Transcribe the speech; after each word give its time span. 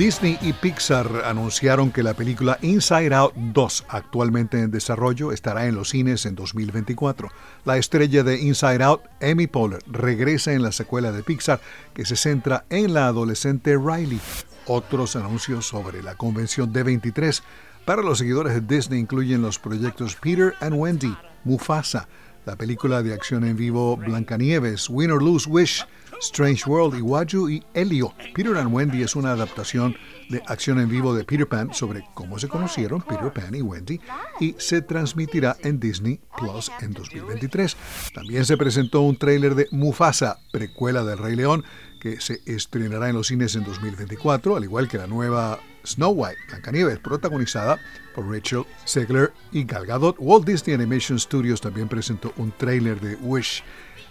Disney 0.00 0.38
y 0.40 0.54
Pixar 0.54 1.24
anunciaron 1.26 1.92
que 1.92 2.02
la 2.02 2.14
película 2.14 2.56
Inside 2.62 3.14
Out 3.14 3.34
2, 3.34 3.84
actualmente 3.86 4.58
en 4.58 4.70
desarrollo, 4.70 5.30
estará 5.30 5.66
en 5.66 5.74
los 5.74 5.90
cines 5.90 6.24
en 6.24 6.34
2024. 6.36 7.28
La 7.66 7.76
estrella 7.76 8.22
de 8.22 8.40
Inside 8.40 8.82
Out, 8.82 9.02
Amy 9.20 9.46
Poehler, 9.46 9.82
regresa 9.86 10.54
en 10.54 10.62
la 10.62 10.72
secuela 10.72 11.12
de 11.12 11.22
Pixar 11.22 11.60
que 11.92 12.06
se 12.06 12.16
centra 12.16 12.64
en 12.70 12.94
la 12.94 13.08
adolescente 13.08 13.76
Riley. 13.76 14.22
Otros 14.66 15.16
anuncios 15.16 15.66
sobre 15.66 16.02
la 16.02 16.14
convención 16.14 16.72
D23 16.72 17.42
para 17.84 18.00
los 18.00 18.16
seguidores 18.16 18.54
de 18.54 18.62
Disney 18.62 19.00
incluyen 19.00 19.42
los 19.42 19.58
proyectos 19.58 20.16
Peter 20.16 20.54
and 20.60 20.76
Wendy, 20.76 21.14
Mufasa, 21.44 22.08
la 22.46 22.56
película 22.56 23.02
de 23.02 23.12
acción 23.12 23.44
en 23.44 23.54
vivo 23.54 23.98
Blancanieves, 23.98 24.88
Win 24.88 25.10
or 25.10 25.22
Lose 25.22 25.46
Wish, 25.46 25.84
Strange 26.20 26.68
World, 26.68 26.98
Iwaju 26.98 27.48
y 27.48 27.64
Elio. 27.74 28.14
Peter 28.34 28.56
and 28.56 28.72
Wendy 28.72 29.02
es 29.02 29.16
una 29.16 29.32
adaptación 29.32 29.96
de 30.28 30.42
acción 30.46 30.78
en 30.78 30.88
vivo 30.88 31.14
de 31.14 31.24
Peter 31.24 31.48
Pan 31.48 31.72
sobre 31.72 32.04
cómo 32.14 32.38
se 32.38 32.48
conocieron 32.48 33.02
Peter 33.02 33.32
Pan 33.32 33.54
y 33.54 33.62
Wendy 33.62 34.00
y 34.38 34.54
se 34.58 34.82
transmitirá 34.82 35.56
en 35.60 35.80
Disney 35.80 36.20
Plus 36.38 36.70
en 36.80 36.92
2023. 36.92 37.76
También 38.14 38.44
se 38.44 38.56
presentó 38.56 39.00
un 39.00 39.16
tráiler 39.16 39.54
de 39.54 39.66
Mufasa, 39.70 40.38
precuela 40.52 41.04
del 41.04 41.18
Rey 41.18 41.36
León, 41.36 41.64
que 42.00 42.20
se 42.20 42.40
estrenará 42.46 43.08
en 43.08 43.16
los 43.16 43.28
cines 43.28 43.54
en 43.56 43.64
2024, 43.64 44.56
al 44.56 44.64
igual 44.64 44.88
que 44.88 44.98
la 44.98 45.06
nueva 45.06 45.58
Snow 45.84 46.10
White, 46.10 46.38
Blancanieves, 46.48 46.98
protagonizada 46.98 47.78
por 48.14 48.30
Rachel 48.30 48.64
Segler 48.84 49.32
y 49.52 49.64
Gal 49.64 49.86
Gadot. 49.86 50.16
Walt 50.18 50.46
Disney 50.46 50.74
Animation 50.74 51.18
Studios 51.18 51.60
también 51.60 51.88
presentó 51.88 52.32
un 52.36 52.52
tráiler 52.52 53.00
de 53.00 53.16
Wish 53.16 53.62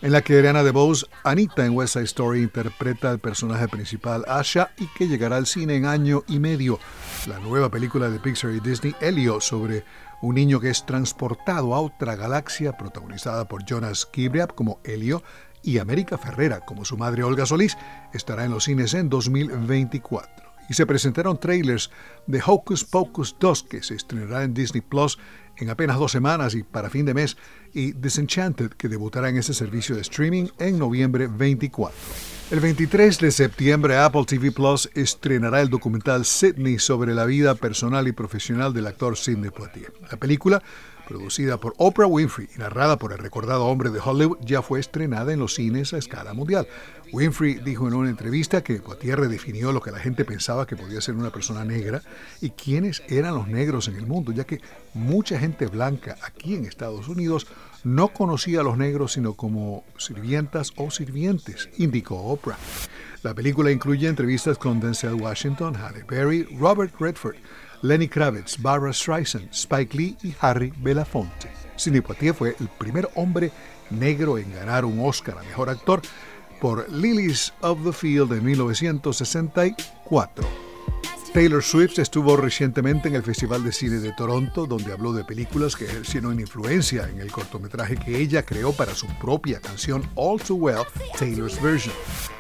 en 0.02 0.12
la 0.12 0.22
que 0.22 0.38
Ariana 0.38 0.64
DeBose, 0.64 1.06
Anita 1.24 1.66
en 1.66 1.76
West 1.76 1.94
Side 1.94 2.06
Story, 2.06 2.42
interpreta 2.42 3.10
al 3.10 3.20
personaje 3.20 3.68
principal 3.68 4.24
Asha 4.28 4.72
y 4.78 4.88
que 4.88 5.08
llegará 5.08 5.38
al 5.38 5.46
cine 5.46 5.76
en 5.76 5.86
año 5.86 6.24
y 6.28 6.40
medio. 6.40 6.80
La 7.28 7.40
nueva 7.40 7.70
película 7.70 8.10
de 8.10 8.20
Pixar 8.20 8.52
y 8.52 8.60
Disney, 8.60 8.96
Elio, 9.02 9.42
sobre 9.42 9.84
un 10.22 10.36
niño 10.36 10.60
que 10.60 10.70
es 10.70 10.86
transportado 10.86 11.74
a 11.76 11.82
otra 11.82 12.16
galaxia, 12.16 12.78
protagonizada 12.78 13.48
por 13.48 13.66
Jonas 13.66 14.06
Kibriab 14.06 14.56
como 14.56 14.80
Elio 14.84 15.24
y 15.64 15.80
América 15.80 16.18
Ferrera 16.18 16.62
como 16.62 16.86
su 16.86 16.98
madre 16.98 17.24
Olga 17.24 17.46
Solís, 17.46 17.78
estará 18.14 18.46
en 18.46 18.52
los 18.52 18.64
cines 18.64 18.94
en 18.94 19.10
2024 19.10 20.39
y 20.70 20.76
se 20.76 20.86
presentaron 20.86 21.40
trailers 21.40 21.90
de 22.28 22.42
Hocus 22.46 22.86
Pocus 22.86 23.36
2 23.40 23.64
que 23.64 23.84
se 23.84 23.96
estrenará 23.96 24.44
en 24.44 24.54
Disney 24.54 24.82
Plus 24.82 25.18
en 25.58 25.70
apenas 25.70 25.98
dos 25.98 26.12
semanas 26.12 26.56
y 26.56 26.64
para 26.64 26.90
fin 26.90 27.06
de 27.06 27.14
mes, 27.14 27.36
y 27.74 27.92
Disenchanted, 27.92 28.72
que 28.72 28.88
debutará 28.88 29.30
en 29.30 29.38
ese 29.38 29.54
servicio 29.54 29.96
de 29.96 30.02
streaming 30.02 30.48
en 30.58 30.80
noviembre 30.80 31.28
24. 31.28 31.98
El 32.52 32.62
23 32.62 33.20
de 33.20 33.32
septiembre 33.32 33.98
Apple 33.98 34.26
TV 34.26 34.52
Plus 34.52 34.90
estrenará 34.96 35.62
el 35.62 35.70
documental 35.70 36.26
Sydney 36.26 36.80
sobre 36.80 37.14
la 37.14 37.26
vida 37.26 37.56
personal 37.56 38.08
y 38.08 38.12
profesional 38.12 38.74
del 38.74 38.88
actor 38.88 39.18
Sidney 39.18 39.52
Poitier. 39.52 39.94
La 40.10 40.18
película 40.18 40.64
producida 41.10 41.58
por 41.58 41.74
Oprah 41.78 42.06
Winfrey 42.06 42.48
y 42.56 42.60
narrada 42.60 42.98
por 42.98 43.12
el 43.12 43.18
recordado 43.18 43.66
hombre 43.66 43.90
de 43.90 44.00
Hollywood, 44.00 44.38
ya 44.42 44.62
fue 44.62 44.80
estrenada 44.80 45.34
en 45.34 45.40
los 45.40 45.56
cines 45.56 45.92
a 45.92 45.98
escala 45.98 46.34
mundial. 46.34 46.68
Winfrey 47.12 47.56
dijo 47.56 47.88
en 47.88 47.96
una 47.96 48.12
entrevista 48.12 48.64
que 48.64 48.76
Poitier 48.76 49.20
redefinió 49.20 49.72
lo 49.72 49.82
que 49.82 49.90
la 49.90 49.98
gente 49.98 50.24
pensaba 50.24 50.68
que 50.68 50.76
podía 50.76 51.02
ser 51.02 51.16
una 51.16 51.32
persona 51.32 51.66
negra 51.66 52.04
y 52.42 52.52
quiénes 52.52 53.02
eran 53.08 53.34
los 53.34 53.48
negros 53.48 53.88
en 53.88 53.96
el 53.96 54.06
mundo, 54.06 54.32
ya 54.32 54.44
que 54.44 54.62
mucha 54.94 55.40
gente 55.40 55.66
blanca 55.66 56.16
aquí 56.22 56.54
en 56.54 56.66
Estados 56.66 57.08
Unidos 57.08 57.48
no 57.84 58.10
conocía 58.10 58.60
a 58.60 58.64
los 58.64 58.78
negros 58.78 59.14
sino 59.14 59.34
como 59.34 59.84
sirvientas 59.98 60.72
o 60.76 60.92
sirvientes, 60.92 61.70
indicó 61.78 62.18
Oprah. 62.18 62.58
La 63.22 63.34
película 63.34 63.70
incluye 63.70 64.08
entrevistas 64.08 64.58
con 64.58 64.80
Denzel 64.80 65.16
Washington, 65.16 65.76
Halle 65.76 66.06
Berry, 66.08 66.44
Robert 66.58 66.94
Redford, 67.00 67.36
Lenny 67.82 68.08
Kravitz, 68.08 68.58
Barbara 68.62 68.94
Streisand, 68.94 69.50
Spike 69.52 69.98
Lee 69.98 70.16
y 70.24 70.34
Harry 70.40 70.72
Belafonte. 70.78 71.52
Sidney 71.76 72.00
Poitier 72.00 72.34
fue 72.34 72.56
el 72.60 72.70
primer 72.70 73.10
hombre 73.16 73.52
negro 73.90 74.38
en 74.38 74.54
ganar 74.54 74.86
un 74.86 75.02
Oscar 75.02 75.38
a 75.38 75.44
Mejor 75.44 75.70
Actor 75.70 76.02
por 76.62 76.90
Lilies 76.90 77.52
of 77.60 77.84
the 77.84 77.92
Field 77.92 78.32
de 78.32 78.40
1964. 78.40 80.48
Taylor 81.34 81.62
Swift 81.62 82.00
estuvo 82.00 82.38
recientemente 82.38 83.10
en 83.10 83.16
el 83.16 83.24
Festival 83.24 83.62
de 83.64 83.74
Cine 83.74 84.00
de 84.00 84.14
Toronto, 84.14 84.66
donde 84.66 84.94
habló 84.94 85.12
de 85.14 85.26
películas 85.26 85.76
que 85.76 85.86
ejercieron 85.86 86.40
influencia 86.40 87.08
en 87.10 87.20
el 87.20 87.32
cortometraje 87.32 87.98
que 87.98 88.18
ella 88.18 88.44
creó 88.44 88.72
para 88.72 88.96
su 88.96 89.08
propia 89.20 89.60
canción 89.60 90.10
All 90.16 90.42
Too 90.42 90.56
Well, 90.56 90.86
Taylor's 91.18 91.62
Version. 91.62 91.94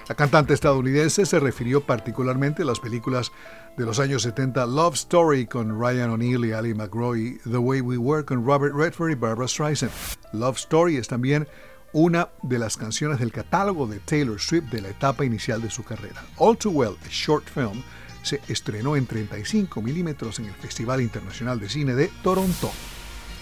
La 0.09 0.15
cantante 0.15 0.55
estadounidense 0.55 1.23
se 1.27 1.39
refirió 1.39 1.81
particularmente 1.81 2.63
a 2.63 2.65
las 2.65 2.79
películas 2.79 3.31
de 3.77 3.85
los 3.85 3.99
años 3.99 4.23
70 4.23 4.65
Love 4.65 4.95
Story 4.95 5.45
con 5.45 5.79
Ryan 5.79 6.09
O'Neill 6.09 6.45
y 6.45 6.51
Ali 6.51 6.73
McGraw 6.73 7.13
The 7.43 7.57
Way 7.59 7.81
We 7.81 7.97
Were 7.99 8.25
con 8.25 8.43
Robert 8.43 8.73
Redford 8.75 9.11
y 9.11 9.15
Barbara 9.15 9.47
Streisand. 9.47 9.91
Love 10.33 10.57
Story 10.57 10.97
es 10.97 11.07
también 11.07 11.47
una 11.93 12.29
de 12.41 12.57
las 12.57 12.75
canciones 12.75 13.19
del 13.19 13.31
catálogo 13.31 13.85
de 13.85 13.99
Taylor 13.99 14.41
Swift 14.41 14.71
de 14.71 14.81
la 14.81 14.89
etapa 14.89 15.25
inicial 15.25 15.61
de 15.61 15.69
su 15.69 15.83
carrera. 15.83 16.23
All 16.37 16.57
Too 16.57 16.71
Well, 16.71 16.97
a 17.05 17.09
short 17.09 17.47
film, 17.47 17.83
se 18.23 18.41
estrenó 18.47 18.95
en 18.95 19.05
35 19.05 19.79
milímetros 19.79 20.39
en 20.39 20.45
el 20.45 20.55
Festival 20.55 21.01
Internacional 21.01 21.59
de 21.59 21.69
Cine 21.69 21.93
de 21.93 22.09
Toronto. 22.23 22.71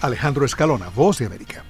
Alejandro 0.02 0.44
Escalona, 0.44 0.90
Voz 0.90 1.16
de 1.16 1.24
América. 1.24 1.64